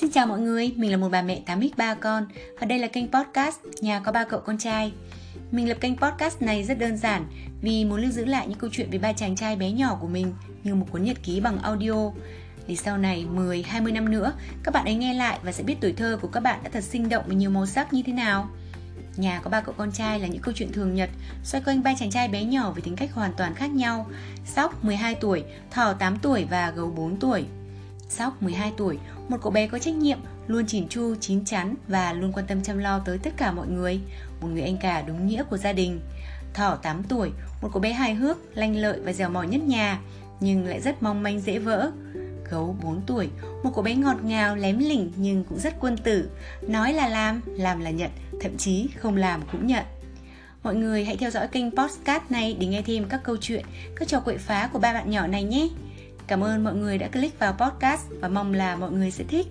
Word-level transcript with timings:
Xin 0.00 0.10
chào 0.10 0.26
mọi 0.26 0.40
người, 0.40 0.72
mình 0.76 0.90
là 0.90 0.96
một 0.96 1.08
bà 1.08 1.22
mẹ 1.22 1.42
8x 1.46 1.70
3 1.76 1.94
con 1.94 2.26
và 2.60 2.66
đây 2.66 2.78
là 2.78 2.86
kênh 2.86 3.12
podcast 3.12 3.56
Nhà 3.80 4.00
có 4.00 4.12
ba 4.12 4.24
cậu 4.24 4.40
con 4.40 4.58
trai. 4.58 4.92
Mình 5.50 5.68
lập 5.68 5.76
kênh 5.80 5.96
podcast 5.96 6.42
này 6.42 6.64
rất 6.64 6.78
đơn 6.78 6.96
giản 6.96 7.26
vì 7.62 7.84
muốn 7.84 8.00
lưu 8.00 8.10
giữ 8.10 8.24
lại 8.24 8.46
những 8.48 8.58
câu 8.58 8.70
chuyện 8.72 8.90
về 8.90 8.98
ba 8.98 9.12
chàng 9.12 9.36
trai 9.36 9.56
bé 9.56 9.70
nhỏ 9.70 9.98
của 10.00 10.06
mình 10.06 10.34
như 10.64 10.74
một 10.74 10.86
cuốn 10.90 11.04
nhật 11.04 11.16
ký 11.22 11.40
bằng 11.40 11.58
audio. 11.58 12.10
Để 12.66 12.76
sau 12.76 12.98
này 12.98 13.26
10, 13.30 13.62
20 13.62 13.92
năm 13.92 14.10
nữa, 14.10 14.32
các 14.62 14.74
bạn 14.74 14.84
ấy 14.84 14.94
nghe 14.94 15.14
lại 15.14 15.38
và 15.42 15.52
sẽ 15.52 15.62
biết 15.62 15.76
tuổi 15.80 15.92
thơ 15.92 16.18
của 16.22 16.28
các 16.28 16.40
bạn 16.40 16.60
đã 16.62 16.70
thật 16.72 16.84
sinh 16.84 17.08
động 17.08 17.24
và 17.26 17.34
nhiều 17.34 17.50
màu 17.50 17.66
sắc 17.66 17.92
như 17.92 18.02
thế 18.06 18.12
nào. 18.12 18.48
Nhà 19.16 19.40
có 19.44 19.50
ba 19.50 19.60
cậu 19.60 19.74
con 19.78 19.92
trai 19.92 20.20
là 20.20 20.26
những 20.26 20.42
câu 20.42 20.54
chuyện 20.56 20.72
thường 20.72 20.94
nhật 20.94 21.10
xoay 21.44 21.64
quanh 21.64 21.82
ba 21.82 21.94
chàng 21.98 22.10
trai 22.10 22.28
bé 22.28 22.44
nhỏ 22.44 22.70
với 22.72 22.82
tính 22.82 22.96
cách 22.96 23.12
hoàn 23.12 23.32
toàn 23.36 23.54
khác 23.54 23.70
nhau. 23.70 24.06
Sóc 24.46 24.84
12 24.84 25.14
tuổi, 25.14 25.44
Thỏ 25.70 25.92
8 25.92 26.18
tuổi 26.22 26.46
và 26.50 26.70
Gấu 26.70 26.90
4 26.90 27.16
tuổi. 27.16 27.44
Sóc 28.10 28.42
12 28.42 28.72
tuổi, 28.76 28.98
một 29.28 29.36
cậu 29.42 29.52
bé 29.52 29.66
có 29.66 29.78
trách 29.78 29.94
nhiệm, 29.94 30.18
luôn 30.46 30.66
chỉn 30.66 30.88
chu, 30.88 31.14
chín 31.20 31.44
chắn 31.44 31.74
và 31.88 32.12
luôn 32.12 32.32
quan 32.32 32.46
tâm 32.46 32.62
chăm 32.62 32.78
lo 32.78 32.98
tới 32.98 33.18
tất 33.18 33.30
cả 33.36 33.52
mọi 33.52 33.68
người, 33.68 34.00
một 34.40 34.48
người 34.48 34.62
anh 34.62 34.76
cả 34.76 35.02
đúng 35.02 35.26
nghĩa 35.26 35.42
của 35.50 35.56
gia 35.56 35.72
đình. 35.72 36.00
Thỏ 36.54 36.76
8 36.76 37.02
tuổi, 37.02 37.30
một 37.62 37.68
cậu 37.72 37.80
bé 37.82 37.92
hài 37.92 38.14
hước, 38.14 38.38
lanh 38.54 38.76
lợi 38.76 39.00
và 39.00 39.12
dẻo 39.12 39.30
mỏi 39.30 39.46
nhất 39.46 39.62
nhà, 39.62 40.00
nhưng 40.40 40.66
lại 40.66 40.80
rất 40.80 41.02
mong 41.02 41.22
manh 41.22 41.40
dễ 41.40 41.58
vỡ. 41.58 41.90
Gấu 42.50 42.76
4 42.82 43.00
tuổi, 43.06 43.28
một 43.64 43.70
cậu 43.74 43.84
bé 43.84 43.94
ngọt 43.94 44.16
ngào, 44.24 44.56
lém 44.56 44.78
lỉnh 44.78 45.12
nhưng 45.16 45.44
cũng 45.44 45.58
rất 45.58 45.74
quân 45.80 45.96
tử, 45.96 46.30
nói 46.62 46.92
là 46.92 47.08
làm, 47.08 47.40
làm 47.46 47.80
là 47.80 47.90
nhận, 47.90 48.10
thậm 48.40 48.56
chí 48.56 48.88
không 48.96 49.16
làm 49.16 49.42
cũng 49.52 49.66
nhận. 49.66 49.84
Mọi 50.62 50.74
người 50.74 51.04
hãy 51.04 51.16
theo 51.16 51.30
dõi 51.30 51.48
kênh 51.48 51.76
podcast 51.76 52.22
này 52.30 52.56
để 52.60 52.66
nghe 52.66 52.82
thêm 52.82 53.04
các 53.08 53.20
câu 53.24 53.36
chuyện, 53.40 53.64
các 53.96 54.08
trò 54.08 54.20
quậy 54.20 54.38
phá 54.38 54.68
của 54.72 54.78
ba 54.78 54.92
bạn 54.92 55.10
nhỏ 55.10 55.26
này 55.26 55.44
nhé. 55.44 55.68
Cảm 56.30 56.44
ơn 56.44 56.64
mọi 56.64 56.74
người 56.74 56.98
đã 56.98 57.08
click 57.08 57.38
vào 57.38 57.52
podcast 57.52 58.06
và 58.20 58.28
mong 58.28 58.54
là 58.54 58.76
mọi 58.76 58.90
người 58.90 59.10
sẽ 59.10 59.24
thích. 59.24 59.46